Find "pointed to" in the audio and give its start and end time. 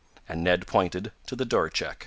0.65-1.35